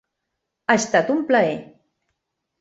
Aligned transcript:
Ha 0.71 0.77
estat 0.83 1.11
un 1.17 1.21
plaer. 1.33 1.53